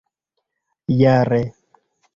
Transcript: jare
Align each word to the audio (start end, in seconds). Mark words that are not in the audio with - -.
jare 0.97 1.41